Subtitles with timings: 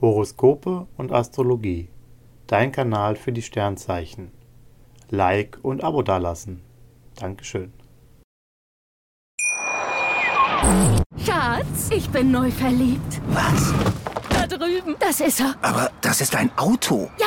[0.01, 1.89] Horoskope und Astrologie.
[2.49, 4.33] Dein Kanal für die Sternzeichen.
[5.11, 6.61] Like und Abo dalassen.
[7.15, 7.73] Dankeschön.
[11.25, 13.21] Schatz, ich bin neu verliebt.
[13.29, 13.73] Was?
[14.29, 14.97] Da drüben.
[14.99, 15.55] Das ist er.
[15.63, 17.11] Aber das ist ein Auto.
[17.19, 17.27] Ja,